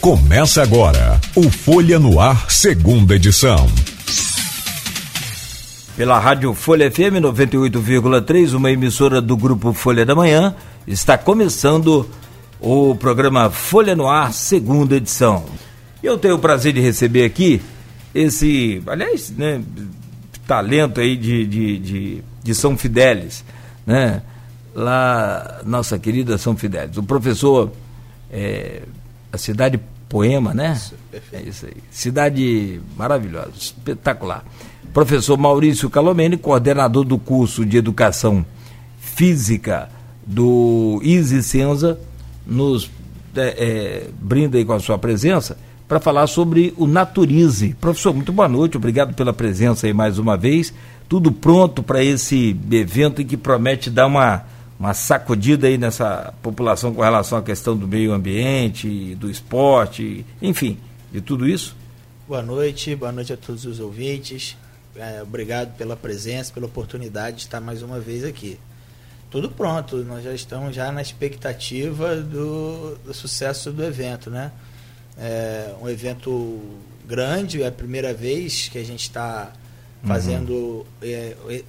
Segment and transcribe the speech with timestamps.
[0.00, 3.66] Começa agora o Folha no Ar, segunda edição.
[5.96, 10.54] Pela Rádio Folha FM 98,3, uma emissora do grupo Folha da Manhã,
[10.86, 12.08] está começando
[12.60, 15.44] o programa Folha no Ar, segunda edição.
[16.00, 17.60] Eu tenho o prazer de receber aqui
[18.14, 19.60] esse, aliás, né,
[20.46, 23.44] talento aí de, de, de, de São Fidélis,
[23.84, 24.22] né?
[24.72, 26.96] Lá, nossa querida São Fidélis.
[26.96, 27.72] O professor,
[28.30, 28.82] é,
[29.38, 30.72] cidade Poema, né?
[30.72, 30.94] Isso,
[31.32, 31.76] é isso aí.
[31.90, 34.42] Cidade maravilhosa, espetacular.
[34.92, 38.44] Professor Maurício Calomene, coordenador do curso de Educação
[38.98, 39.90] Física
[40.26, 41.98] do Easy Senza,
[42.46, 42.90] nos
[43.36, 47.74] é, é, brinda aí com a sua presença para falar sobre o Naturize.
[47.80, 50.72] Professor, muito boa noite, obrigado pela presença aí mais uma vez.
[51.06, 54.44] Tudo pronto para esse evento que promete dar uma
[54.78, 60.78] uma sacudida aí nessa população com relação à questão do meio ambiente, do esporte, enfim,
[61.10, 61.76] de tudo isso?
[62.28, 64.56] Boa noite, boa noite a todos os ouvintes.
[64.94, 68.58] É, obrigado pela presença, pela oportunidade de estar mais uma vez aqui.
[69.30, 74.52] Tudo pronto, nós já estamos já na expectativa do, do sucesso do evento, né?
[75.18, 76.60] É um evento
[77.06, 79.52] grande, é a primeira vez que a gente está
[80.04, 80.84] fazendo uhum.
[81.02, 81.64] é,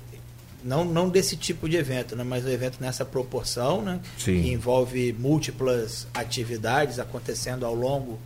[0.64, 4.42] não, não desse tipo de evento, né, mas um evento nessa proporção, né, Sim.
[4.42, 8.20] que envolve múltiplas atividades acontecendo ao longo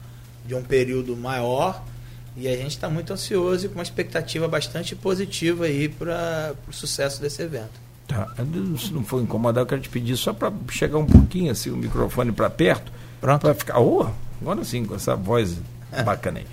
[0.46, 1.84] de um período maior.
[2.36, 6.74] E a gente está muito ansioso e com uma expectativa bastante positiva aí para o
[6.74, 7.84] sucesso desse evento.
[8.08, 8.34] Tá.
[8.80, 11.78] Se não for incomodar, eu quero te pedir só para chegar um pouquinho assim, o
[11.78, 12.92] microfone para perto.
[13.22, 13.42] Pronto.
[13.42, 13.80] Para ficar.
[13.80, 14.08] Oh,
[14.42, 15.58] agora sim, com essa voz
[16.04, 16.46] bacana aí.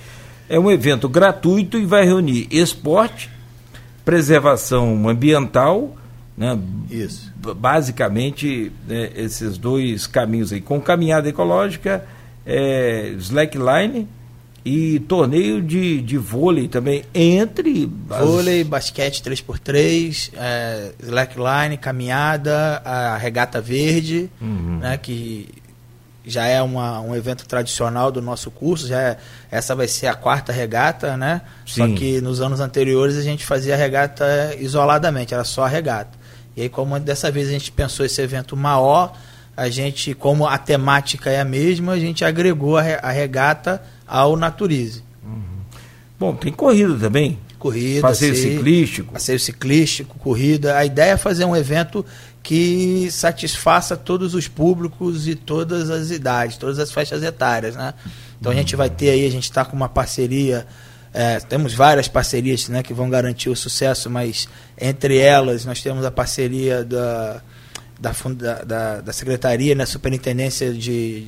[0.48, 3.30] É um evento gratuito e vai reunir esporte,
[4.10, 5.96] preservação ambiental,
[6.36, 6.58] né?
[6.90, 7.32] Isso.
[7.36, 12.04] Basicamente, né, esses dois caminhos aí, com caminhada ecológica,
[12.44, 14.08] é, slackline
[14.64, 18.26] e torneio de, de vôlei também entre as...
[18.26, 24.78] vôlei, basquete 3x3, é, slackline, caminhada, a regata verde, uhum.
[24.80, 25.48] né, que
[26.24, 29.18] já é uma, um evento tradicional do nosso curso, já é,
[29.50, 31.40] essa vai ser a quarta regata, né?
[31.66, 31.88] Sim.
[31.88, 36.18] Só que nos anos anteriores a gente fazia a regata isoladamente, era só a regata.
[36.56, 39.14] E aí, como dessa vez a gente pensou esse evento maior,
[39.56, 45.02] a gente, como a temática é a mesma, a gente agregou a, regata ao Naturize.
[45.24, 45.42] Uhum.
[46.18, 47.38] Bom, tem corrida também.
[47.60, 49.12] Corrida, passeio ciclístico.
[49.12, 50.78] Passeio ciclístico, corrida.
[50.78, 52.04] A ideia é fazer um evento
[52.42, 57.92] que satisfaça todos os públicos e todas as idades, todas as faixas etárias, né?
[58.40, 60.66] Então a gente vai ter aí, a gente está com uma parceria,
[61.12, 64.48] é, temos várias parcerias né, que vão garantir o sucesso, mas
[64.80, 67.42] entre elas nós temos a parceria da,
[68.00, 68.12] da,
[68.64, 71.26] da, da Secretaria, né, Superintendência de,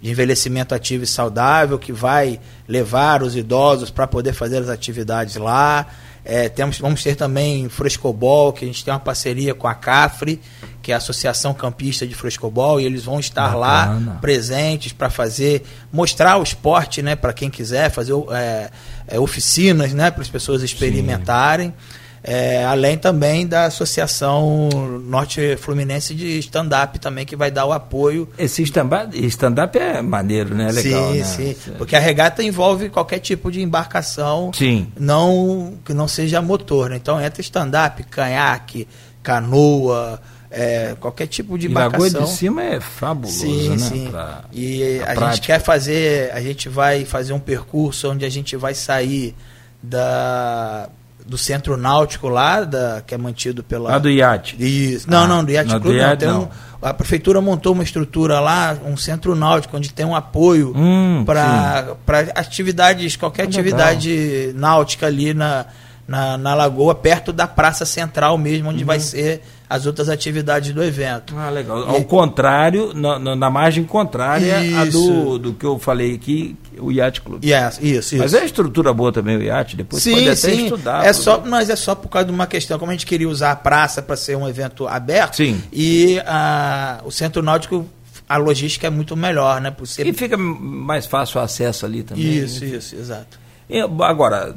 [0.00, 5.36] de Envelhecimento Ativo e Saudável, que vai levar os idosos para poder fazer as atividades
[5.36, 5.86] lá.
[6.28, 10.40] É, temos, vamos ter também frescobol, que a gente tem uma parceria com a CAFRE,
[10.82, 14.12] que é a Associação Campista de Frescobol, e eles vão estar Bacana.
[14.12, 15.62] lá presentes para fazer,
[15.92, 18.70] mostrar o esporte né, para quem quiser, fazer é,
[19.06, 21.68] é, oficinas né, para as pessoas experimentarem.
[21.68, 22.05] Sim.
[22.28, 24.68] É, além também da Associação
[25.04, 28.28] Norte Fluminense de Stand-Up também, que vai dar o apoio.
[28.36, 30.72] Esse stand-up é maneiro, né?
[30.72, 31.24] Legal, sim, né?
[31.24, 31.56] sim.
[31.78, 34.88] Porque a regata envolve qualquer tipo de embarcação sim.
[34.98, 36.90] Não, que não seja motor.
[36.90, 36.96] Né?
[36.96, 38.88] Então entra stand-up, canhaque,
[39.22, 40.20] canoa.
[40.50, 42.22] É, qualquer tipo de embarcação.
[42.22, 43.78] E a de cima é fabuloso, sim, né?
[43.78, 44.08] Sim.
[44.10, 45.26] Pra, e a prática.
[45.32, 49.34] gente quer fazer, a gente vai fazer um percurso onde a gente vai sair
[49.82, 50.88] da
[51.26, 53.94] do centro náutico lá, da, que é mantido pela.
[53.94, 54.56] Ah, do iate.
[54.58, 55.10] Isso.
[55.10, 56.42] Não, ah, não, do iate clube do iate, não.
[56.42, 56.48] Um,
[56.80, 61.96] a prefeitura montou uma estrutura lá, um centro náutico, onde tem um apoio hum, para
[62.34, 64.60] atividades, qualquer ah, atividade legal.
[64.60, 65.66] náutica ali na,
[66.06, 68.86] na, na lagoa, perto da praça central mesmo, onde uhum.
[68.86, 71.34] vai ser as outras atividades do evento.
[71.36, 71.88] Ah, legal.
[71.88, 72.04] Ao e...
[72.04, 74.76] contrário, na, na, margem contrária isso.
[74.76, 77.44] a do, do que eu falei aqui, o Yacht Club.
[77.44, 78.18] Yes, isso, isso.
[78.18, 80.64] Mas é estrutura boa também o Yacht, depois sim, pode até sim.
[80.64, 81.04] estudar.
[81.04, 83.50] É só, mas é só por causa de uma questão, como a gente queria usar
[83.50, 85.60] a praça para ser um evento aberto, sim.
[85.72, 87.86] e a, o Centro Náutico
[88.28, 89.70] a logística é muito melhor, né?
[89.70, 90.06] Por ser...
[90.06, 92.24] E fica mais fácil o acesso ali também.
[92.24, 92.70] Isso, né?
[92.70, 93.38] isso, exato.
[93.68, 94.56] Eu, agora,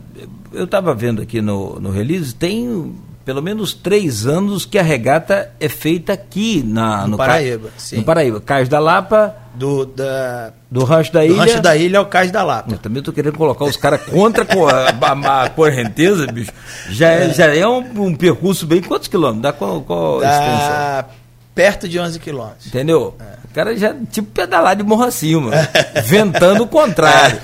[0.51, 2.95] eu estava vendo aqui no, no release, tem
[3.29, 7.69] pelo menos três anos que a regata é feita aqui na, no, no Paraíba.
[7.69, 7.95] Ca...
[7.95, 8.41] No Paraíba.
[8.41, 9.35] Cais da Lapa.
[9.53, 10.51] Do, da...
[10.71, 11.35] do Rancho da Ilha.
[11.35, 12.71] Do Rancho da Ilha é o Cais da Lapa.
[12.71, 16.51] Eu também estou querendo colocar os caras contra a, a, correnteza, bicho.
[16.89, 18.81] Já é, é já é um, um, percurso bem.
[18.81, 19.43] Quantos quilômetros?
[19.43, 21.05] Dá qual, qual Dá
[21.53, 22.65] perto de 11 quilômetros.
[22.65, 23.13] Entendeu?
[23.19, 23.23] É.
[23.45, 25.51] O cara já, tipo, pedalar de morro acima,
[26.03, 27.37] ventando o contrário.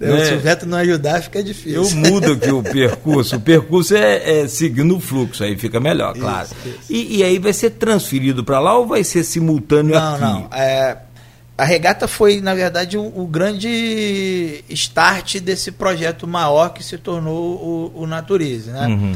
[0.00, 0.24] Né?
[0.24, 1.82] Se o vento não ajudar, fica difícil.
[1.82, 3.36] Eu mudo aqui o percurso.
[3.36, 6.46] O percurso é, é seguindo o fluxo, aí fica melhor, claro.
[6.46, 6.92] Isso, isso.
[6.92, 10.20] E, e, aí vai ser transferido para lá ou vai ser simultâneo não, aqui?
[10.22, 10.48] Não, não.
[10.52, 10.96] É,
[11.58, 17.92] a regata foi, na verdade, o, o, grande start desse projeto maior que se tornou
[17.94, 18.86] o, o Naturize, né?
[18.86, 19.14] Uhum.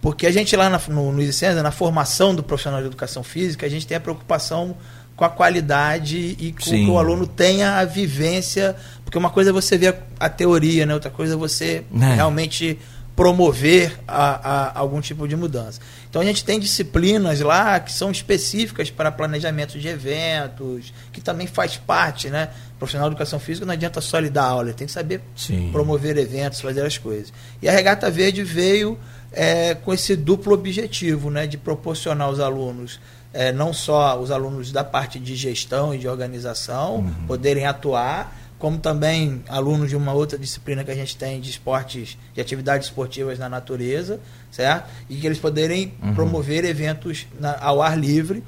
[0.00, 3.66] Porque a gente lá na, no, no ICENSA, na formação do profissional de educação física,
[3.66, 4.76] a gente tem a preocupação
[5.20, 6.86] com a qualidade e com Sim.
[6.86, 8.74] que o aluno tenha a vivência,
[9.04, 10.94] porque uma coisa é você ver a, a teoria, né?
[10.94, 12.14] outra coisa é você é.
[12.14, 12.78] realmente
[13.14, 15.78] promover a, a, algum tipo de mudança.
[16.08, 21.46] Então a gente tem disciplinas lá que são específicas para planejamento de eventos, que também
[21.46, 22.48] faz parte, né?
[22.78, 25.68] Profissional de educação física não adianta só lhe dar aula, ele tem que saber Sim.
[25.70, 27.30] promover eventos, fazer as coisas.
[27.60, 28.98] E a Regata Verde veio
[29.30, 31.46] é, com esse duplo objetivo, né?
[31.46, 32.98] De proporcionar aos alunos
[33.32, 37.26] é, não só os alunos da parte de gestão e de organização uhum.
[37.26, 42.18] poderem atuar, como também alunos de uma outra disciplina que a gente tem de esportes,
[42.34, 44.90] de atividades esportivas na natureza, certo?
[45.08, 46.14] E que eles poderem uhum.
[46.14, 48.42] promover eventos na, ao ar livre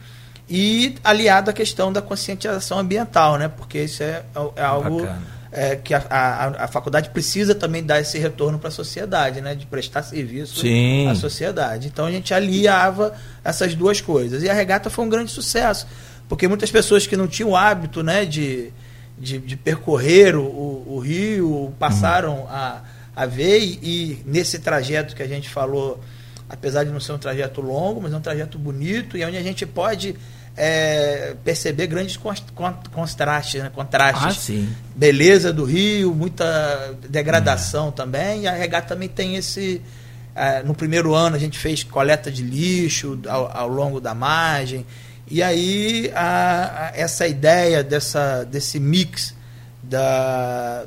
[0.48, 3.48] e aliado à questão da conscientização ambiental, né?
[3.48, 4.22] Porque isso é,
[4.56, 8.68] é algo Bacana é, que a, a, a, faculdade precisa também dar esse retorno para
[8.68, 9.54] a sociedade, né?
[9.54, 11.06] De prestar serviço Sim.
[11.08, 11.88] à sociedade.
[11.88, 13.12] Então a gente aliava
[13.44, 14.42] essas duas coisas.
[14.42, 15.86] E a regata foi um grande sucesso,
[16.26, 18.72] porque muitas pessoas que não tinham o hábito né, de,
[19.18, 22.48] de, de percorrer o, o, rio passaram uhum.
[22.48, 22.82] a,
[23.14, 26.00] a ver, e, e nesse trajeto que a gente falou,
[26.48, 29.42] apesar de não ser um trajeto longo, mas é um trajeto bonito, e onde a
[29.42, 30.16] gente pode
[30.56, 33.70] é, perceber grandes contrastes, né?
[33.74, 34.50] contrastes.
[34.50, 37.92] Ah, Beleza do rio, muita degradação é.
[37.92, 38.42] também.
[38.42, 39.80] E a regata também tem esse.
[40.34, 44.86] É, no primeiro ano a gente fez coleta de lixo ao, ao longo da margem.
[45.30, 49.34] E aí a, a, essa ideia dessa, desse mix
[49.82, 50.84] da,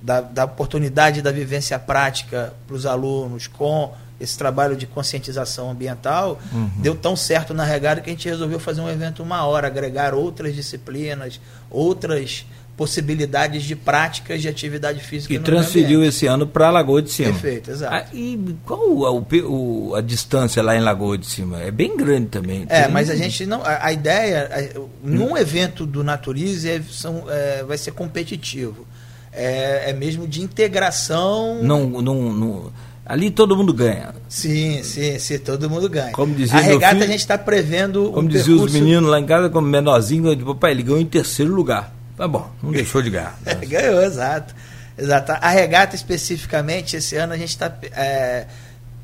[0.00, 6.38] da, da oportunidade da vivência prática para os alunos com esse trabalho de conscientização ambiental
[6.52, 6.70] uhum.
[6.76, 10.14] deu tão certo na regada que a gente resolveu fazer um evento uma hora, agregar
[10.14, 11.40] outras disciplinas,
[11.70, 12.44] outras
[12.80, 15.34] possibilidades de práticas de atividade física.
[15.34, 17.30] E transferiu esse ano para a Lagoa de Cima.
[17.30, 17.94] Perfeito, exato.
[17.94, 21.60] Ah, e qual a, o, a distância lá em Lagoa de Cima?
[21.60, 22.64] É bem grande também.
[22.70, 23.62] É, mas a gente não.
[23.62, 25.36] A, a ideia, a, num hum.
[25.36, 28.86] evento do Naturize é, são, é, vai ser competitivo.
[29.30, 31.62] É, é mesmo de integração.
[31.62, 32.72] Não, não, não
[33.10, 34.14] Ali todo mundo ganha.
[34.28, 36.12] Sim, sim, sim, todo mundo ganha.
[36.12, 38.04] Como dizia a regata filho, a gente está prevendo.
[38.12, 38.66] Como um diziam percurso...
[38.66, 41.92] os meninos lá em casa, como menorzinho, tipo, papai, ele ganhou em terceiro lugar.
[42.16, 43.36] Tá bom, não deixou de ganhar.
[43.66, 44.54] ganhou, exato.
[44.96, 45.32] Exato.
[45.32, 48.46] A regata especificamente, esse ano a gente está é,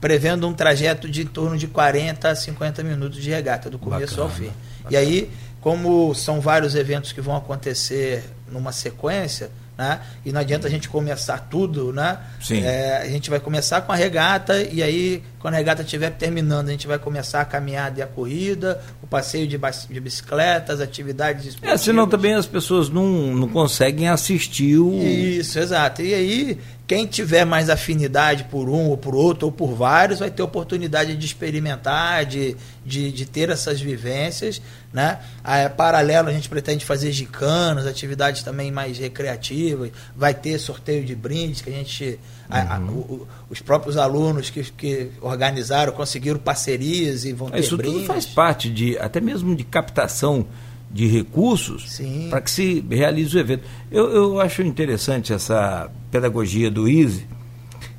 [0.01, 4.15] prevendo um trajeto de em torno de 40 a 50 minutos de regata, do começo
[4.15, 4.53] bacana, ao fim.
[4.85, 4.89] Bacana.
[4.89, 5.31] E aí,
[5.61, 8.23] como são vários eventos que vão acontecer
[8.53, 10.01] numa sequência, né?
[10.25, 12.19] E não adianta a gente começar tudo, né?
[12.41, 12.63] Sim.
[12.63, 16.71] É, a gente vai começar com a regata e aí, quando a regata estiver terminando,
[16.71, 19.57] a gente vai começar a caminhada e a corrida, o passeio de,
[19.89, 21.81] de bicicletas, atividades esportivas.
[21.81, 25.01] É, senão também as pessoas não, não conseguem assistir o...
[25.01, 26.03] Isso, exato.
[26.03, 30.31] E aí, quem tiver mais afinidade por um ou por outro ou por vários vai
[30.31, 34.63] ter oportunidade de experimentar, de, de, de ter essas vivências.
[34.93, 35.19] Né?
[35.43, 39.91] A, paralelo, a gente pretende fazer gicanas, atividades também mais recreativas.
[40.17, 42.21] Vai ter sorteio de brindes que a gente.
[42.49, 42.57] Uhum.
[42.57, 47.99] A, o, os próprios alunos que, que organizaram conseguiram parcerias e vão ter Isso brindes.
[47.99, 50.47] tudo faz parte de até mesmo de captação
[50.91, 52.01] de recursos
[52.31, 53.65] para que se realize o evento.
[53.91, 57.27] Eu, eu acho interessante essa pedagogia do ISE,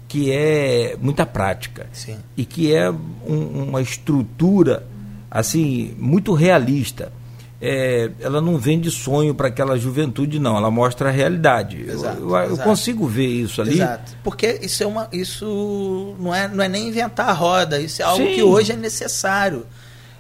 [0.07, 2.17] que é muita prática Sim.
[2.35, 4.87] e que é um, uma estrutura
[5.29, 7.11] assim muito realista.
[7.59, 10.55] É, ela não vende sonho para aquela juventude, não.
[10.57, 11.81] Ela mostra a realidade.
[11.89, 13.73] Exato, eu, eu, eu consigo ver isso ali.
[13.73, 14.13] Exato.
[14.23, 17.79] Porque isso é uma, isso não é, não é nem inventar a roda.
[17.79, 18.35] Isso é algo Sim.
[18.35, 19.65] que hoje é necessário.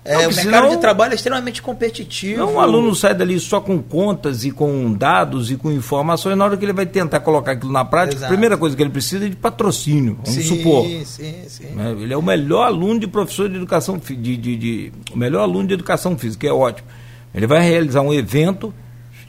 [0.07, 2.39] É, não, o mercado senão, de trabalho é extremamente competitivo.
[2.39, 6.45] Não, um aluno sai dali só com contas e com dados e com informações, na
[6.45, 8.25] hora que ele vai tentar colocar aquilo na prática, Exato.
[8.25, 10.85] a primeira coisa que ele precisa é de patrocínio, vamos sim, supor.
[10.85, 11.03] Sim,
[11.49, 11.65] sim.
[11.75, 11.91] Né?
[11.99, 15.67] Ele é o melhor aluno de professor de educação de, de, de, o melhor aluno
[15.67, 16.87] de educação física, é ótimo.
[17.37, 18.73] Ele vai realizar um evento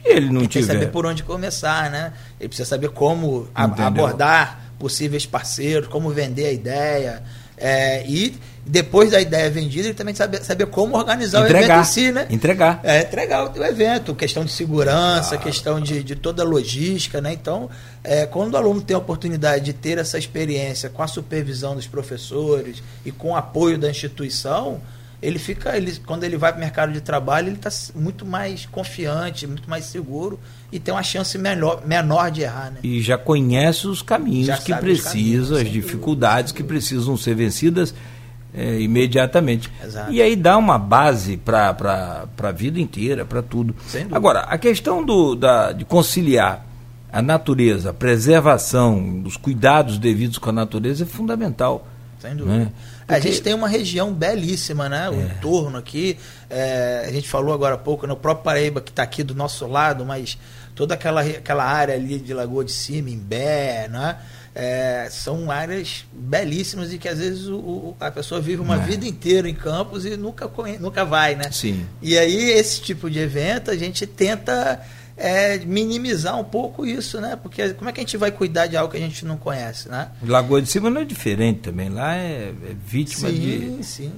[0.03, 0.73] e ele não ele tiver.
[0.73, 2.13] saber por onde começar, né?
[2.39, 7.23] Ele precisa saber como abordar possíveis parceiros, como vender a ideia.
[7.55, 8.35] É, e
[8.65, 12.11] depois da ideia vendida, ele também saber, saber como organizar entregar, o evento em si,
[12.11, 12.27] né?
[12.29, 12.79] Entregar.
[12.83, 15.37] É, entregar o, o evento, questão de segurança, ah.
[15.37, 17.33] questão de, de toda a logística, né?
[17.33, 17.69] Então,
[18.03, 21.85] é, quando o aluno tem a oportunidade de ter essa experiência com a supervisão dos
[21.85, 24.79] professores e com o apoio da instituição,
[25.21, 28.65] ele fica, ele, quando ele vai para o mercado de trabalho, ele está muito mais
[28.65, 30.39] confiante, muito mais seguro
[30.71, 32.71] e tem uma chance menor, menor de errar.
[32.71, 32.79] Né?
[32.83, 37.93] E já conhece os caminhos já que precisam, as dificuldades que precisam ser vencidas
[38.53, 39.69] é, imediatamente.
[39.83, 40.11] Exato.
[40.11, 43.75] E aí dá uma base para a vida inteira, para tudo.
[44.11, 46.65] Agora, a questão do, da, de conciliar
[47.11, 51.87] a natureza, a preservação, os cuidados devidos com a natureza é fundamental.
[52.19, 52.57] Sem dúvida.
[52.57, 52.71] Né?
[52.99, 53.13] Porque...
[53.13, 55.09] A gente tem uma região belíssima, né?
[55.09, 55.23] O é.
[55.23, 56.17] entorno aqui.
[56.49, 58.19] É, a gente falou agora há pouco, no né?
[58.21, 60.37] próprio Paraíba, que está aqui do nosso lado, mas
[60.75, 64.17] toda aquela, aquela área ali de Lagoa de Cima, Imbé, né?
[64.53, 68.79] É, são áreas belíssimas e que às vezes o, a pessoa vive uma é.
[68.79, 70.49] vida inteira em campos e nunca,
[70.79, 71.49] nunca vai, né?
[71.51, 71.85] Sim.
[72.01, 74.81] E aí, esse tipo de evento, a gente tenta
[75.19, 77.35] é, minimizar um pouco isso, né?
[77.35, 79.89] Porque como é que a gente vai cuidar de algo que a gente não conhece,
[79.89, 80.07] né?
[80.25, 83.59] Lagoa de Cima não é diferente também, lá é, é vítima sim, de...
[83.59, 84.11] Sim, sim.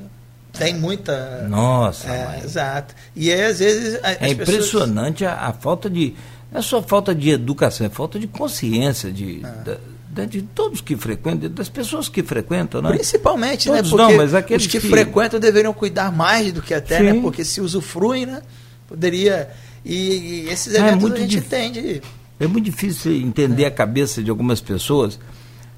[0.53, 1.48] Tem muita...
[1.50, 2.93] Nossa, é, Exato.
[3.15, 4.00] E aí, às vezes...
[4.03, 5.39] é impressionante pessoas...
[5.39, 6.13] a, a, falta de...
[6.51, 9.41] Não é só falta de educação, é falta de consciência de...
[9.43, 9.91] É.
[10.12, 12.89] Da, de todos que frequentam, das pessoas que frequentam, né?
[12.89, 13.77] Principalmente, né?
[13.77, 13.98] todos né?
[13.98, 17.12] Porque não, mas aqueles os que, que, frequentam deveriam cuidar mais do que até, né?
[17.12, 17.15] Sim.
[17.15, 17.22] né?
[17.22, 18.41] Porque se usufruem, né?
[18.89, 19.50] Poderia
[19.85, 19.95] e,
[20.45, 22.01] e esses eventos é muito a gente entende.
[22.39, 23.67] É muito difícil entender é.
[23.67, 25.19] a cabeça de algumas pessoas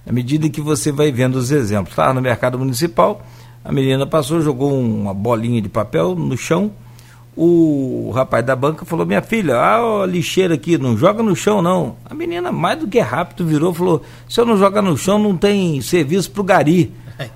[0.07, 1.91] à medida que você vai vendo os exemplos.
[1.91, 3.25] Estava no mercado municipal,
[3.63, 6.71] a menina passou, jogou uma bolinha de papel no chão.
[7.35, 11.95] O rapaz da banca falou: Minha filha, a lixeira aqui, não joga no chão não.
[12.05, 15.17] A menina, mais do que rápido, virou e falou: Se eu não jogar no chão,
[15.17, 16.93] não tem serviço para o gari.
[17.17, 17.29] É.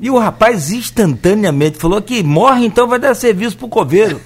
[0.00, 4.20] E o rapaz instantaneamente falou que morre, então vai dar serviço para o coveiro.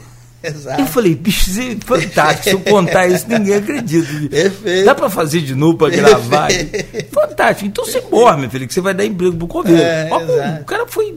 [0.47, 0.81] Exato.
[0.81, 2.45] Eu falei, bicho, é fantástico.
[2.45, 4.07] Se eu contar isso, ninguém acredita.
[4.31, 4.85] Perfeito.
[4.85, 6.49] Dá para fazer de novo para gravar?
[7.11, 7.69] fantástico.
[7.69, 9.83] Então você morre, meu filho, que você vai dar emprego pro coveiro.
[9.83, 10.09] É,
[10.61, 11.17] o cara foi.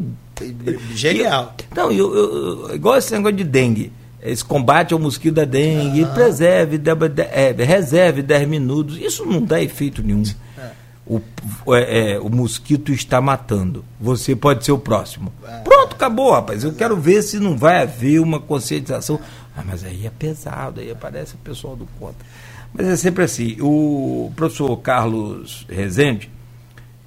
[0.95, 1.55] Genial.
[1.59, 3.91] Eu, não, eu, eu, igual esse negócio de dengue.
[4.21, 6.07] Esse combate ao mosquito da dengue, ah.
[6.07, 8.97] preserve, de, de, é, reserve 10 minutos.
[8.97, 10.23] Isso não dá efeito nenhum.
[11.09, 11.19] O,
[11.73, 13.83] é, é, o mosquito está matando.
[13.99, 15.33] Você pode ser o próximo.
[15.63, 16.63] Pronto, acabou, rapaz.
[16.63, 19.19] Eu quero ver se não vai haver uma conscientização.
[19.57, 22.23] Ah, mas aí é pesado, aí aparece o pessoal do contra.
[22.71, 23.57] Mas é sempre assim.
[23.59, 26.29] O professor Carlos Rezende,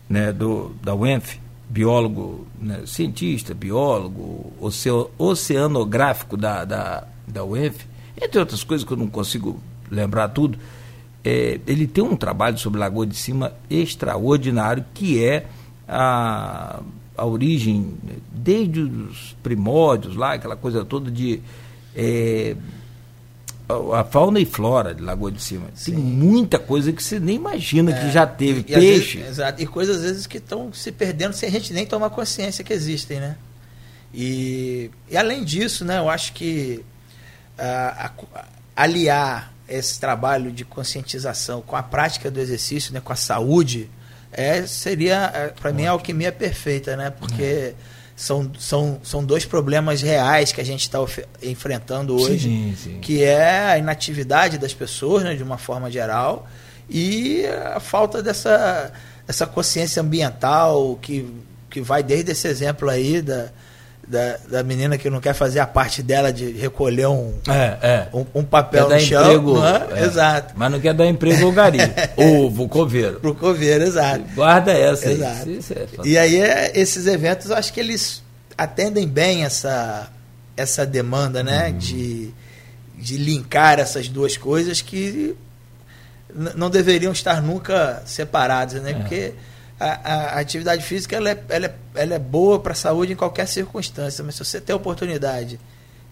[0.08, 1.38] né, do, da UENF,
[1.70, 4.52] biólogo, né, cientista, biólogo,
[5.16, 7.86] oceanográfico da, da, da UENF,
[8.20, 10.58] entre outras coisas que eu não consigo lembrar tudo,
[11.24, 15.46] é, ele tem um trabalho sobre Lagoa de Cima extraordinário, que é
[15.86, 16.80] a,
[17.16, 17.94] a origem,
[18.32, 21.40] desde os primórdios lá, aquela coisa toda de.
[21.94, 22.56] É,
[23.94, 25.68] a fauna e flora de Lagoa de Cima.
[25.74, 25.92] Sim.
[25.92, 28.60] Tem muita coisa que você nem imagina é, que já teve.
[28.60, 29.18] E, Peixe.
[29.18, 29.62] Vezes, exato.
[29.62, 32.72] E coisas às vezes que estão se perdendo sem a gente nem tomar consciência que
[32.72, 33.36] existem, né?
[34.12, 36.84] E, e além disso, né, eu acho que
[37.56, 38.44] a, a,
[38.76, 43.90] aliar esse trabalho de conscientização com a prática do exercício, né, com a saúde,
[44.32, 47.10] é, seria, é, para mim, a alquimia perfeita, né?
[47.10, 47.74] Porque é.
[48.16, 50.98] são, são, são dois problemas reais que a gente está
[51.42, 52.98] enfrentando hoje, sim, sim.
[53.00, 56.48] que é a inatividade das pessoas, né, de uma forma geral,
[56.88, 58.92] e a falta dessa,
[59.26, 61.30] dessa consciência ambiental que,
[61.68, 63.50] que vai desde esse exemplo aí da,
[64.06, 68.08] da, da menina que não quer fazer a parte dela de recolher um, é, é.
[68.12, 69.22] um, um, papel quer no chão.
[69.22, 70.04] Emprego, é?
[70.04, 70.54] Exato.
[70.56, 71.78] Mas não quer dar emprego ao gari.
[72.16, 73.20] ou pro coveiro.
[73.20, 74.24] Pro coveiro, exato.
[74.34, 75.48] Guarda essa exato.
[75.48, 75.60] aí.
[76.04, 78.22] É e aí é, esses eventos, eu acho que eles
[78.56, 80.10] atendem bem essa,
[80.56, 81.68] essa demanda, né?
[81.68, 81.78] Uhum.
[81.78, 82.34] De,
[82.96, 85.36] de linkar essas duas coisas que
[86.34, 88.90] não deveriam estar nunca separadas, né?
[88.90, 88.94] É.
[88.94, 89.32] Porque
[89.82, 93.16] a, a, atividade física ela é, ela é, ela é boa para a saúde em
[93.16, 95.58] qualquer circunstância, mas se você tem a oportunidade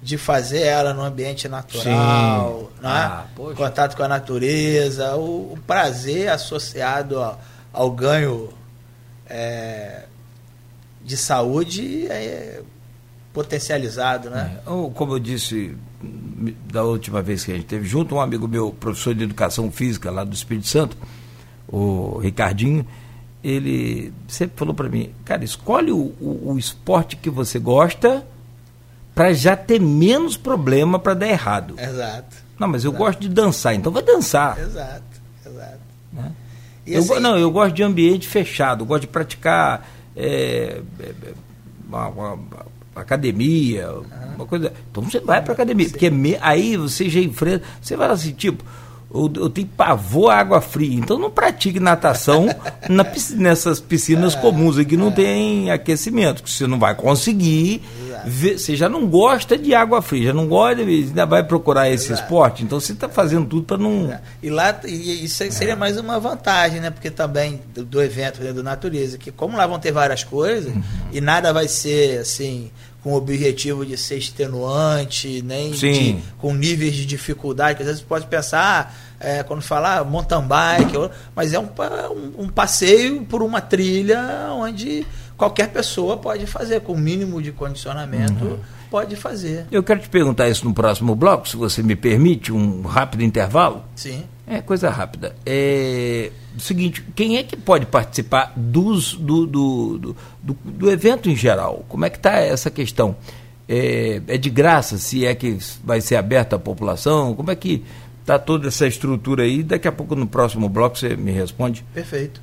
[0.03, 2.89] de fazer ela no ambiente natural, né?
[2.89, 7.41] ah, contato com a natureza, o, o prazer associado ao,
[7.73, 8.49] ao ganho
[9.27, 10.05] é,
[11.05, 12.63] de saúde é
[13.33, 14.59] potencializado, né?
[14.67, 15.77] É, ou, como eu disse
[16.73, 20.11] da última vez que a gente teve junto, um amigo meu, professor de educação física
[20.11, 20.97] lá do Espírito Santo,
[21.69, 22.87] o Ricardinho,
[23.43, 28.27] ele sempre falou para mim, cara, escolhe o, o, o, esporte que você gosta
[29.15, 31.75] para já ter menos problema para dar errado.
[31.79, 32.37] Exato.
[32.59, 34.59] Não, mas eu gosto de dançar, então vai dançar.
[34.59, 35.03] Exato,
[35.47, 35.81] exato.
[36.13, 36.33] Né?
[36.87, 41.13] Eu, assim, não, eu gosto de ambiente fechado, gosto de praticar é, é,
[41.89, 44.05] uma, uma, uma academia, uhum.
[44.37, 44.73] uma coisa.
[44.91, 48.63] Então você vai para academia, porque aí você já enfrenta, você vai assim, tipo,
[49.13, 50.95] eu, eu tenho pavor à água fria.
[50.95, 52.47] Então não pratique natação
[52.89, 53.05] na,
[53.37, 55.13] nessas piscinas é, comuns aqui não é.
[55.13, 57.83] tem aquecimento, que você não vai conseguir.
[58.23, 62.13] Ver, você já não gosta de água fria, já não gosta, ainda vai procurar esse
[62.13, 62.23] Exato.
[62.23, 62.63] esporte.
[62.63, 64.15] Então você está fazendo tudo para não.
[64.43, 66.91] E lá e isso seria mais uma vantagem, né?
[66.91, 70.75] Porque também do, do evento né, do natureza, que como lá vão ter várias coisas
[70.75, 70.83] uhum.
[71.11, 72.71] e nada vai ser assim
[73.03, 78.03] com o objetivo de ser extenuante, nem de, com níveis de dificuldade, que às vezes
[78.03, 83.61] pode pensar, é, quando falar mountain bike, mas é um, um, um, passeio por uma
[83.61, 88.59] trilha onde qualquer pessoa pode fazer, com o mínimo de condicionamento, uhum.
[88.91, 89.67] pode fazer.
[89.73, 93.83] Eu quero te perguntar isso no próximo bloco, se você me permite, um rápido intervalo.
[93.97, 94.25] Sim.
[94.47, 95.35] É coisa rápida.
[95.47, 101.37] É o seguinte, quem é que pode participar dos, do, do, do, do, evento em
[101.37, 101.85] geral?
[101.89, 103.17] Como é que está essa questão?
[103.69, 107.35] É, é, de graça, se é que vai ser aberto à população?
[107.35, 107.85] Como é que
[108.21, 109.63] está toda essa estrutura aí?
[109.63, 111.85] Daqui a pouco, no próximo bloco, você me responde.
[111.95, 112.41] Perfeito.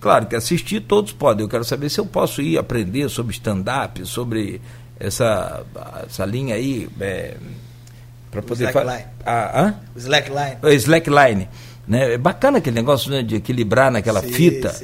[0.00, 1.44] Claro que assistir todos podem.
[1.44, 4.60] Eu quero saber se eu posso ir aprender sobre stand-up, sobre
[4.98, 5.64] essa,
[6.04, 6.88] essa linha aí.
[7.00, 7.36] É,
[8.32, 9.12] para poder falar.
[9.24, 10.56] Ah, slackline.
[10.76, 11.48] Slackline.
[11.86, 12.14] Né?
[12.14, 14.74] É bacana aquele negócio né, de equilibrar naquela sim, fita.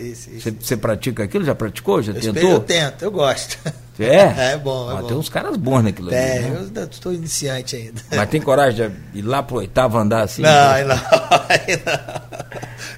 [0.61, 1.45] Você pratica aquilo?
[1.45, 2.03] Já praticou?
[2.03, 2.35] Já eu tentou?
[2.35, 3.59] Espero, eu tento, eu gosto.
[3.67, 3.73] É?
[4.55, 4.91] É bom.
[4.91, 5.09] É ah, bom.
[5.09, 6.51] Tem uns caras bons naquilo é, ali.
[6.51, 6.69] Né?
[6.77, 8.01] eu estou iniciante ainda.
[8.15, 10.43] Mas tem coragem de ir lá pro oitavo andar assim?
[10.43, 10.85] Não, né?
[10.85, 12.23] não, não.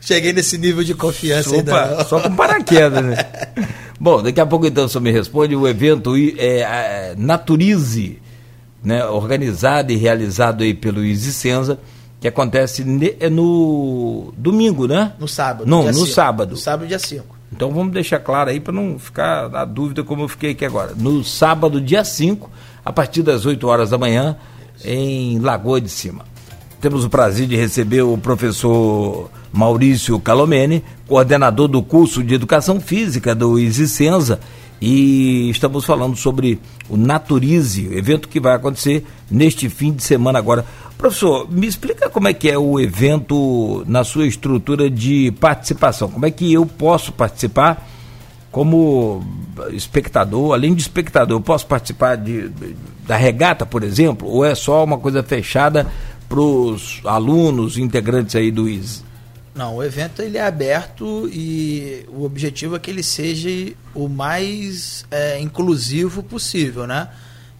[0.01, 2.05] Cheguei nesse nível de confiança Opa, ainda.
[2.05, 3.17] Só com paraquedas, né?
[3.99, 5.57] bom, daqui a pouco então você me responde.
[5.57, 8.21] O evento é, é Naturize
[8.83, 11.79] né, organizado e realizado aí pelo Easy Senza,
[12.21, 12.85] que acontece
[13.19, 15.15] é no domingo, né?
[15.19, 15.67] No sábado.
[15.67, 16.07] Não, no cinco.
[16.07, 16.51] sábado.
[16.51, 17.41] No sábado, dia 5.
[17.53, 20.93] Então vamos deixar claro aí para não ficar na dúvida como eu fiquei aqui agora.
[20.97, 22.51] No sábado, dia 5,
[22.85, 24.37] a partir das 8 horas da manhã,
[24.85, 26.25] em Lagoa de Cima.
[26.81, 33.35] Temos o prazer de receber o professor Maurício Calomene, coordenador do curso de Educação Física
[33.35, 34.41] do Senza,
[34.81, 36.59] e estamos falando sobre
[36.89, 40.65] o Naturize, evento que vai acontecer neste fim de semana agora.
[41.01, 46.11] Professor, me explica como é que é o evento na sua estrutura de participação.
[46.11, 47.89] Como é que eu posso participar
[48.53, 49.25] como
[49.73, 52.51] espectador, além de espectador, eu posso participar de,
[53.07, 55.87] da regata, por exemplo, ou é só uma coisa fechada
[56.29, 59.03] para os alunos, integrantes aí do IS?
[59.55, 65.07] Não, o evento ele é aberto e o objetivo é que ele seja o mais
[65.11, 67.09] é, inclusivo possível, né?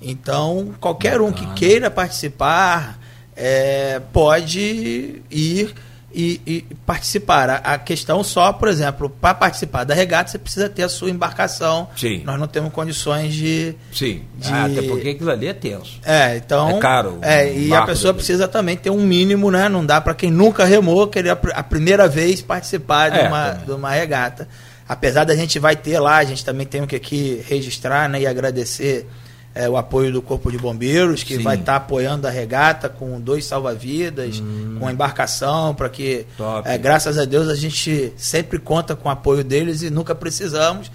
[0.03, 3.00] Então, qualquer um que queira participar
[3.41, 5.75] é, pode ir
[6.13, 7.49] e, e participar.
[7.49, 11.11] A, a, questão só, por exemplo, para participar da regata, você precisa ter a sua
[11.11, 11.89] embarcação.
[11.97, 12.23] Sim.
[12.25, 13.75] Nós não temos condições de.
[13.93, 14.23] Sim.
[14.37, 14.53] De...
[14.53, 16.01] Ah, até porque aquilo ali é tenso.
[16.05, 16.77] É, então.
[16.77, 17.19] É caro.
[17.23, 19.69] É, e a pessoa precisa também ter um mínimo, né?
[19.69, 23.73] Não dá para quem nunca remou querer a, primeira vez participar de, é, uma, de
[23.73, 24.49] uma regata.
[24.89, 28.27] Apesar da gente vai ter lá, a gente também tem que aqui registrar né, e
[28.27, 29.07] agradecer
[29.55, 31.43] é, o apoio do Corpo de Bombeiros, que Sim.
[31.43, 34.77] vai estar tá apoiando a regata com dois salva-vidas, hum.
[34.79, 36.27] com a embarcação, para que,
[36.65, 40.91] é, graças a Deus, a gente sempre conta com o apoio deles e nunca precisamos,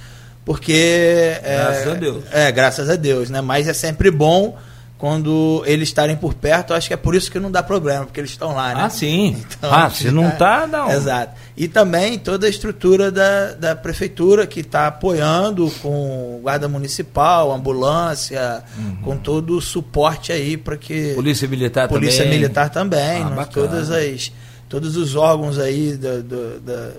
[0.46, 1.38] porque.
[1.44, 2.24] Graças é, a Deus.
[2.32, 3.42] É, graças a Deus, né?
[3.42, 4.58] Mas é sempre bom
[4.98, 8.20] quando eles estarem por perto, acho que é por isso que não dá problema, porque
[8.20, 8.82] eles estão lá, né?
[8.84, 9.44] Ah, sim.
[9.58, 10.90] Então, ah, se não está, não.
[10.90, 11.36] Exato.
[11.58, 18.64] E também toda a estrutura da, da prefeitura que está apoiando com guarda municipal, ambulância,
[18.78, 18.96] uhum.
[18.98, 21.14] com todo o suporte aí para que.
[21.14, 22.40] Polícia Militar Polícia também.
[22.40, 23.24] Militar também.
[23.24, 24.32] Ah, todas as,
[24.70, 26.94] todos os órgãos aí do, do, do,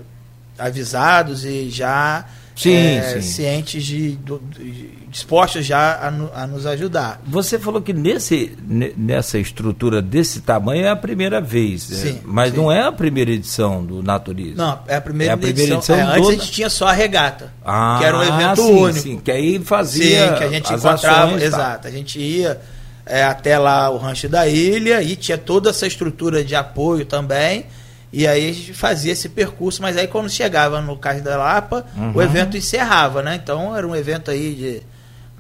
[0.59, 2.25] avisados e já
[2.57, 3.21] sim, é, sim.
[3.21, 6.09] cientes de, de, dispostos já a,
[6.43, 7.21] a, nos ajudar.
[7.27, 8.57] Você falou que nesse,
[8.97, 11.97] nessa estrutura desse tamanho é a primeira vez, né?
[11.97, 12.57] sim, mas sim.
[12.57, 14.57] não é a primeira edição do Naturismo.
[14.57, 15.97] Não, é a primeira, é a primeira edição.
[15.97, 18.73] edição é, antes a gente tinha só a regata, ah, que era um evento sim,
[18.73, 19.01] único.
[19.01, 20.29] Sim, que aí fazia.
[20.29, 21.27] Sim, que a gente encontrava.
[21.27, 21.89] Ações, exato, tá.
[21.89, 22.61] a gente ia
[23.05, 27.67] é, até lá o rancho da ilha e tinha toda essa estrutura de apoio também
[28.13, 31.85] e aí a gente fazia esse percurso, mas aí quando chegava no Cais da Lapa,
[31.97, 32.13] uhum.
[32.15, 33.35] o evento encerrava, né?
[33.37, 34.83] Então era um evento aí de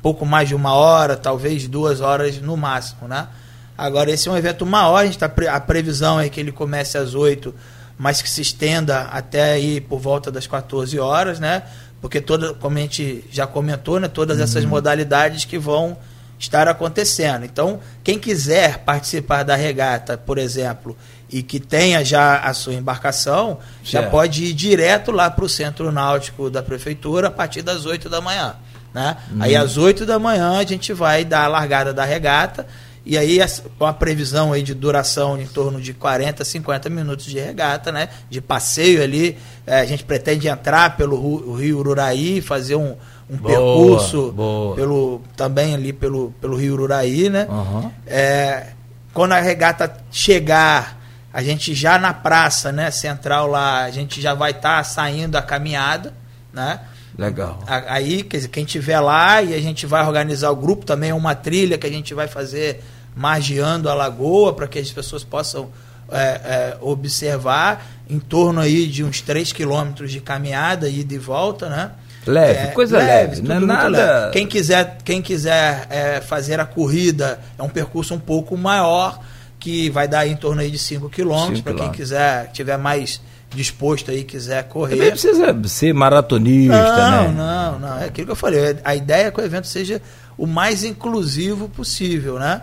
[0.02, 3.28] pouco mais de uma hora, talvez duas horas no máximo, né?
[3.76, 6.96] Agora esse é um evento maior, a, gente tá, a previsão é que ele comece
[6.96, 7.54] às oito,
[7.98, 11.62] mas que se estenda até aí por volta das 14 horas, né?
[12.00, 14.70] Porque toda, como a gente já comentou, né, todas essas uhum.
[14.70, 15.96] modalidades que vão
[16.38, 17.44] estar acontecendo.
[17.44, 20.96] Então, quem quiser participar da regata, por exemplo,
[21.30, 23.90] e que tenha já a sua embarcação, certo.
[23.90, 28.08] já pode ir direto lá para o centro náutico da prefeitura a partir das 8
[28.08, 28.54] da manhã.
[28.94, 29.16] Né?
[29.30, 29.42] Uhum.
[29.42, 32.66] Aí às 8 da manhã a gente vai dar a largada da regata
[33.04, 33.38] E aí,
[33.78, 38.08] com a previsão aí de duração em torno de 40, 50 minutos de regata, né?
[38.30, 39.36] De passeio ali.
[39.66, 42.96] É, a gente pretende entrar pelo Rio Ururaí, fazer um,
[43.28, 44.76] um boa, percurso boa.
[44.76, 47.46] pelo também ali pelo, pelo Rio Ururaí, né?
[47.50, 47.90] Uhum.
[48.06, 48.68] É,
[49.12, 51.00] quando a regata chegar,
[51.32, 55.36] a gente já na praça, né, central lá, a gente já vai estar tá saindo
[55.36, 56.12] a caminhada,
[56.52, 56.80] né?
[57.18, 57.60] Legal.
[57.66, 61.14] Aí, quer dizer, quem tiver lá e a gente vai organizar o grupo também é
[61.14, 62.84] uma trilha que a gente vai fazer
[63.14, 65.70] margeando a lagoa para que as pessoas possam
[66.10, 71.70] é, é, observar em torno aí de uns 3 quilômetros de caminhada ida e volta,
[71.70, 71.92] né?
[72.26, 73.88] Leve, é, coisa leve, leve não é nada.
[73.88, 74.32] Leve.
[74.32, 79.20] Quem quiser, quem quiser é, fazer a corrida, é um percurso um pouco maior,
[79.58, 84.10] que vai dar em torno aí de 5 quilômetros, para quem quiser, tiver mais disposto
[84.10, 84.96] aí, quiser correr.
[84.96, 87.34] Também precisa ser maratonista, não, né?
[87.36, 88.76] Não, não, é aquilo que eu falei.
[88.84, 90.02] A ideia é que o evento seja
[90.36, 92.62] o mais inclusivo possível, né?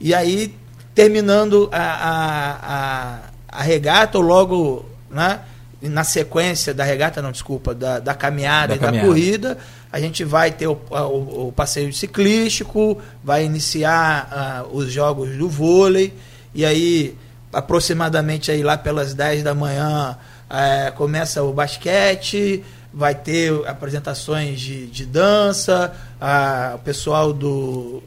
[0.00, 0.54] E aí,
[0.94, 5.40] terminando a, a, a, a regata, ou logo, né?
[5.88, 9.06] Na sequência da regata, não, desculpa, da, da caminhada da e caminhada.
[9.06, 9.58] da corrida,
[9.92, 15.48] a gente vai ter o, o, o passeio ciclístico, vai iniciar uh, os jogos do
[15.48, 16.14] vôlei,
[16.54, 17.16] e aí,
[17.52, 20.16] aproximadamente aí lá pelas 10 da manhã,
[20.50, 28.02] uh, começa o basquete, vai ter apresentações de, de dança, uh, o pessoal do,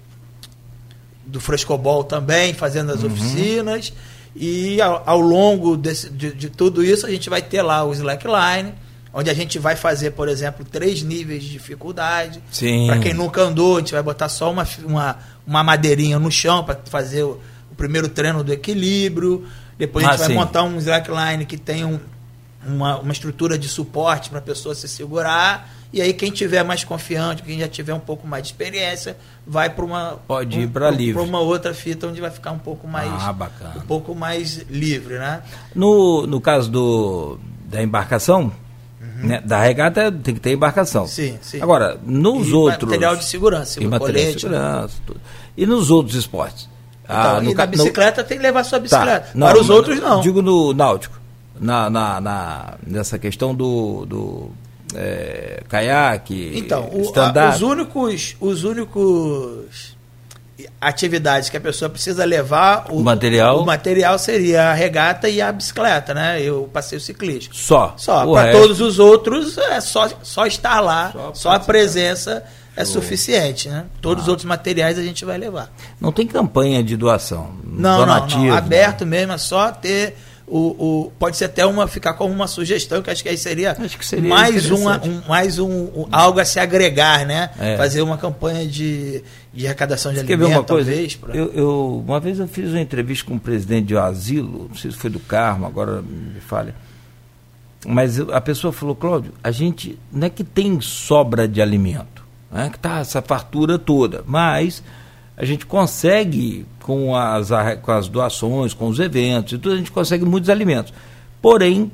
[1.25, 3.11] do frescobol também fazendo as uhum.
[3.11, 3.93] oficinas.
[4.39, 7.91] E ao, ao longo desse, de, de, tudo isso, a gente vai ter lá o
[7.91, 8.71] slackline,
[9.11, 12.39] onde a gente vai fazer, por exemplo, três níveis de dificuldade.
[12.85, 16.63] Para quem nunca andou, a gente vai botar só uma, uma, uma madeirinha no chão
[16.63, 19.47] para fazer o, o, primeiro treino do equilíbrio.
[19.75, 20.35] Depois a gente ah, vai sim.
[20.35, 21.99] montar um slackline que tem um,
[22.63, 25.76] uma, uma estrutura de suporte para a pessoa se segurar.
[25.91, 29.69] E aí quem tiver mais confiante, quem já tiver um pouco mais de experiência, vai
[29.69, 32.87] para uma pode ir para livre, para uma outra fita onde vai ficar um pouco
[32.87, 33.75] mais ah, bacana.
[33.77, 35.41] um pouco mais livre, né?
[35.73, 38.51] No, no caso do da embarcação,
[39.01, 39.27] uhum.
[39.27, 41.07] né, da regata tem que ter embarcação.
[41.07, 41.61] Sim, sim.
[41.61, 45.01] Agora, nos e outros material de segurança, e material colete, de segurança, né?
[45.05, 45.21] tudo.
[45.55, 46.69] E nos outros esportes?
[47.03, 48.27] Então, ah, e na bicicleta no...
[48.27, 48.83] tem que levar sua tá.
[48.83, 49.27] bicicleta.
[49.27, 49.31] Tá.
[49.33, 50.19] Não, Para os outros não.
[50.19, 51.17] Digo no náutico.
[51.59, 54.51] Na, na, na, nessa questão do, do
[54.95, 59.97] é, caiaque, então, o, a, os únicos, os únicos
[60.81, 65.41] atividades que a pessoa precisa levar o, o, material o material seria a regata e
[65.41, 66.41] a bicicleta, né?
[66.41, 67.55] Eu passeio ciclístico.
[67.55, 67.93] Só.
[67.97, 68.25] Só.
[68.31, 72.43] Para todos os outros é só só estar lá, só, só a presença
[72.75, 73.85] é suficiente, né?
[73.99, 74.25] Todos ah.
[74.25, 75.71] os outros materiais a gente vai levar.
[75.99, 77.51] Não tem campanha de doação.
[77.63, 78.53] Não, não, não.
[78.53, 79.07] Aberto não.
[79.07, 80.15] mesmo, é só ter
[80.49, 83.75] o, o, pode ser até uma ficar como uma sugestão, que acho que aí seria,
[83.75, 87.49] que seria mais, uma, um, mais um, um, algo a se agregar, né?
[87.59, 87.75] É.
[87.75, 89.21] Fazer uma campanha de,
[89.53, 90.89] de arrecadação de alimentos, uma coisa?
[90.89, 91.15] talvez.
[91.15, 91.35] Pra...
[91.35, 94.75] Eu, eu, uma vez eu fiz uma entrevista com o presidente de um asilo, não
[94.77, 96.73] sei se foi do Carmo, agora me falha.
[97.85, 102.61] Mas a pessoa falou, Cláudio, a gente não é que tem sobra de alimento, não
[102.61, 104.81] é que tá essa fartura toda, mas
[105.37, 107.49] a gente consegue, com as,
[107.83, 110.91] com as doações, com os eventos e tudo, a gente consegue muitos alimentos.
[111.39, 111.91] Porém,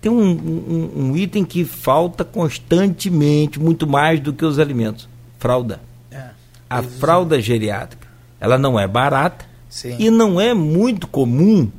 [0.00, 5.80] tem um, um, um item que falta constantemente, muito mais do que os alimentos: fralda.
[6.10, 6.30] É,
[6.68, 8.08] a fralda geriátrica.
[8.40, 9.96] Ela não é barata Sim.
[9.98, 11.70] e não é muito comum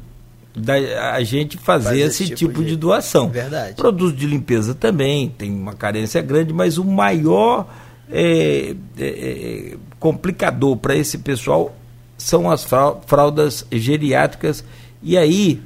[0.55, 0.73] da,
[1.13, 3.29] a gente fazer esse, esse, tipo, tipo de, de, doação.
[3.29, 3.75] Verdade.
[3.75, 7.67] Produtos de limpeza também, tem uma carência grande, mas o maior
[8.11, 11.75] é, é, é, complicador para esse pessoal
[12.17, 12.65] são as
[13.05, 14.63] fraldas geriátricas.
[15.01, 15.61] E aí,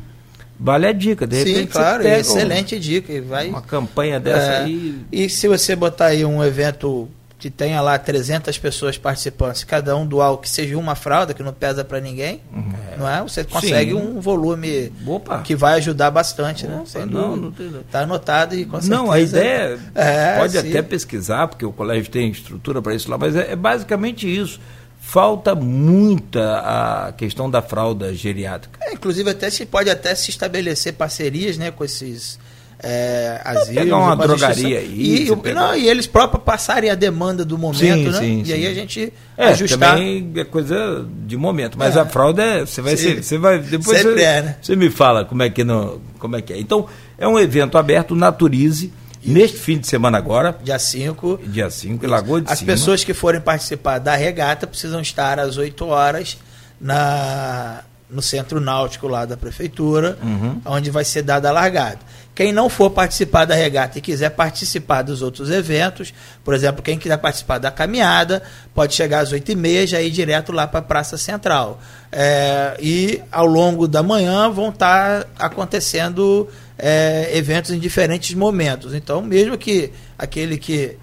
[0.60, 1.28] vale a dica.
[1.28, 3.22] De Sim, claro, excelente um, dica.
[3.22, 5.00] Vai, uma campanha dessa é, aí.
[5.12, 7.08] E se você botar aí um evento
[7.40, 11.34] que tenha lá 300 pessoas participando, se cada um doar o que seja uma fralda,
[11.34, 12.98] que não pesa para ninguém, é.
[12.98, 13.22] não é?
[13.22, 13.98] Você consegue Sim.
[13.98, 15.42] um volume Opa.
[15.42, 16.74] que vai ajudar bastante, né?
[16.74, 16.86] Opa, né?
[16.86, 17.72] Sem não, não tem...
[17.90, 22.30] Tá anotado e com Não, a ideia é, pode até pesquisar, porque o colégio tem
[22.30, 24.60] estrutura para isso lá, mas é, é basicamente isso
[25.00, 28.80] falta muita a questão da fralda geriátrica.
[28.84, 32.38] É, inclusive até se pode até se estabelecer parcerias, né, com esses
[32.82, 33.42] é.
[33.74, 35.28] Pegar uma drogaria aí.
[35.28, 38.20] E, não, e eles próprios passarem a demanda do momento, sim, né?
[38.20, 38.54] Sim, e sim.
[38.54, 39.96] aí a gente é, ajustar.
[39.96, 42.00] Também é coisa de momento, mas é.
[42.00, 44.56] a fralda é, você vai ser, você vai depois você, é, né?
[44.62, 46.60] você me fala como é que não, como é que é.
[46.60, 46.88] Então,
[47.18, 48.94] é um evento aberto, Naturize.
[49.22, 49.34] Isso.
[49.34, 50.58] Neste fim de semana agora.
[50.64, 51.42] Dia 5.
[51.46, 52.72] Dia 5, em Lagoa de As Cima.
[52.72, 56.38] pessoas que forem participar da regata precisam estar às 8 horas
[56.80, 60.60] na no centro náutico lá da prefeitura, uhum.
[60.66, 62.00] onde vai ser dada a largada.
[62.40, 66.98] Quem não for participar da regata e quiser participar dos outros eventos, por exemplo, quem
[66.98, 68.42] quiser participar da caminhada,
[68.74, 71.82] pode chegar às 8h30 já ir direto lá para a Praça Central.
[72.10, 76.48] É, e ao longo da manhã vão estar tá acontecendo
[76.78, 78.94] é, eventos em diferentes momentos.
[78.94, 80.96] Então, mesmo que aquele que,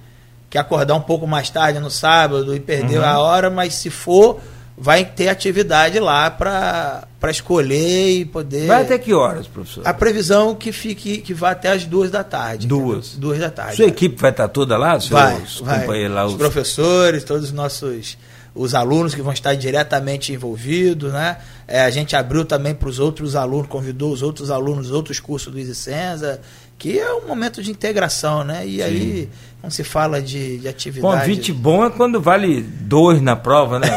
[0.48, 3.04] que acordar um pouco mais tarde no sábado e perder uhum.
[3.04, 4.40] a hora, mas se for
[4.78, 8.66] vai ter atividade lá para escolher e poder.
[8.66, 9.86] Vai até que horas, professor?
[9.86, 12.66] A previsão que fique que vá até as duas da tarde.
[12.66, 13.12] Duas.
[13.12, 13.20] Entendeu?
[13.20, 13.76] Duas da tarde.
[13.76, 14.98] Sua equipe vai estar toda lá?
[14.98, 16.08] Vai, vai.
[16.08, 16.32] Lá, os...
[16.32, 18.18] os professores, todos os nossos
[18.56, 21.36] os alunos que vão estar diretamente envolvidos, né?
[21.68, 25.52] É, a gente abriu também para os outros alunos, convidou os outros alunos, outros cursos
[25.52, 26.40] do Isicenza,
[26.78, 28.66] que é um momento de integração, né?
[28.66, 28.82] E Sim.
[28.82, 29.28] aí,
[29.60, 31.20] quando se fala de, de atividade...
[31.20, 33.88] Convite bom é quando vale dois na prova, né?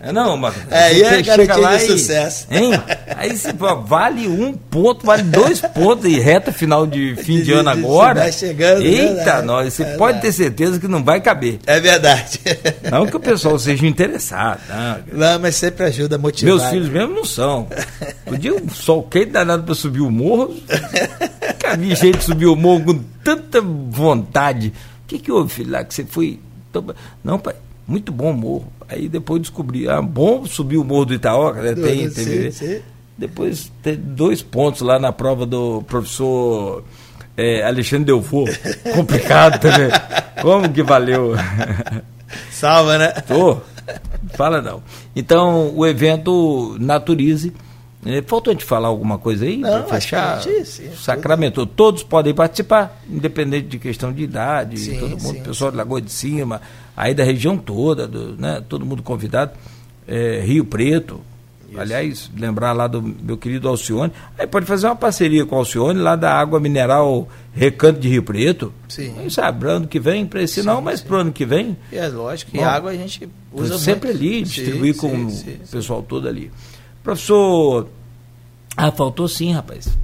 [0.00, 2.46] É, não, mas é, aí é chega lá de e, sucesso.
[2.50, 2.72] Hein?
[3.22, 3.52] Aí se
[3.86, 8.22] vale um ponto, vale dois pontos e reta final de fim de, de ano agora.
[8.22, 8.82] Vai chegando.
[8.82, 9.98] Eita, verdade, nós, você verdade.
[9.98, 11.60] pode ter certeza que não vai caber.
[11.64, 12.40] É verdade.
[12.90, 14.60] Não que o pessoal seja interessado.
[14.68, 16.56] Não, não mas sempre ajuda a motivar.
[16.56, 17.68] Meus filhos mesmo não são.
[18.24, 20.56] Podia um sol quente danado para subir o morro.
[21.78, 24.72] Nunca jeito de subir o morro com tanta vontade.
[25.04, 26.40] O que, que houve, filho, lá que você foi.
[27.22, 27.54] Não, pai,
[27.86, 28.72] muito bom o morro.
[28.88, 31.74] Aí depois descobri, ah, bom subir o Morro do Itaoca, né?
[31.74, 32.82] Tem, tem, sim, sim.
[33.22, 36.82] Depois tem dois pontos lá na prova do professor
[37.36, 38.50] é, Alexandre Delvaux.
[38.92, 39.90] Complicado também.
[40.42, 41.34] Como que valeu?
[42.50, 43.12] Salva, né?
[43.28, 43.58] Tô.
[44.34, 44.82] Fala não.
[45.14, 47.52] Então, o evento Naturize.
[48.04, 50.42] É, faltou a gente falar alguma coisa aí para fechar?
[50.96, 51.64] Sacramento.
[51.64, 55.76] Todos podem participar, independente de questão de idade, sim, todo mundo, sim, pessoal sim.
[55.76, 56.60] de Lagoa de Cima,
[56.96, 59.52] aí da região toda, do, né, todo mundo convidado.
[60.08, 61.20] É, Rio Preto,
[61.72, 61.80] Isso.
[61.80, 64.12] aliás, lembrar lá do meu querido Alcione.
[64.38, 68.22] Aí pode fazer uma parceria com o Alcione lá da água mineral Recanto de Rio
[68.22, 68.72] Preto.
[68.88, 69.14] Sim.
[69.18, 71.76] Quem sabe, ano que vem, para esse sim, não, mas para o ano que vem.
[71.90, 74.22] É lógico, que água a gente usa Sempre muito.
[74.22, 76.50] ali, distribuir com o pessoal todo ali.
[77.02, 77.88] Professor.
[78.76, 79.96] Ah, faltou sim, rapaz.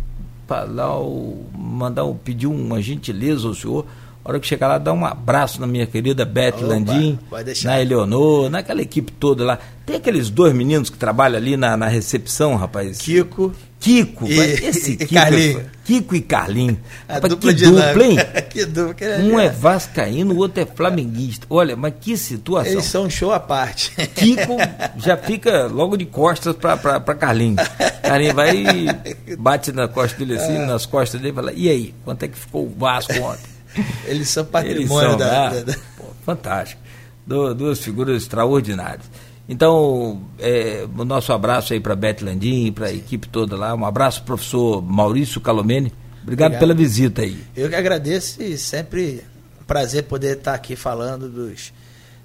[0.47, 3.87] Falar o, mandar um, pedir uma gentileza ao senhor
[4.29, 7.19] a hora que chegar lá, dá um abraço na minha querida Beth Opa, Landim,
[7.65, 9.59] na Eleonor, naquela equipe toda lá.
[9.87, 12.99] Tem aqueles dois meninos que trabalham ali na, na recepção, rapaz.
[12.99, 13.55] Kiko.
[13.81, 15.71] Kiko, e, esse Kiko, e Carlinho.
[15.83, 16.79] Kiko e Carlinho.
[17.09, 18.17] A rapaz, dupla que dupla, hein?
[18.51, 19.07] que dupla.
[19.23, 21.47] Um é vascaíno, o outro é flamenguista.
[21.49, 22.73] Olha, mas que situação.
[22.73, 23.93] Eles são um show à parte.
[24.15, 24.59] Kiko
[24.99, 27.57] já fica logo de costas para Carlinho.
[28.03, 30.67] Carlinho vai e bate na costa dele assim, ah.
[30.67, 33.58] nas costas dele e fala, e aí, quanto é que ficou o Vasco ontem?
[34.07, 35.73] Eles são patrimônio Eles são, da, ah, da, da...
[35.97, 36.81] Pô, Fantástico.
[37.27, 39.05] Du duas figuras extraordinárias.
[39.49, 43.75] Então, é, o nosso abraço aí para Beth Landim, para a equipe toda lá.
[43.75, 45.93] Um abraço, professor Maurício Calomene.
[46.23, 47.43] Obrigado, Obrigado, pela visita aí.
[47.57, 49.25] Eu que agradeço e sempre
[49.61, 51.73] um prazer poder estar aqui falando dos,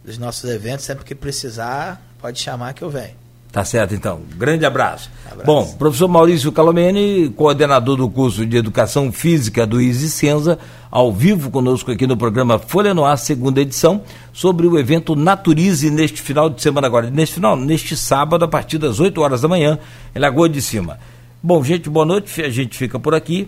[0.04, 0.84] dos nossos eventos.
[0.84, 3.23] Sempre que precisar, pode chamar que eu venho.
[3.54, 4.22] Tá certo, então.
[4.36, 5.12] Grande abraço.
[5.28, 5.46] abraço.
[5.46, 10.58] Bom, professor Maurício Calomene, coordenador do curso de Educação Física do Senza,
[10.90, 14.02] ao vivo conosco aqui no programa Folha no Ar, segunda edição,
[14.34, 17.12] sobre o evento Naturize neste final de semana agora.
[17.12, 19.78] Neste final, neste sábado, a partir das 8 horas da manhã,
[20.16, 20.98] em Lagoa de Cima.
[21.44, 22.42] Bom, gente, boa noite.
[22.42, 23.48] A gente fica por aqui.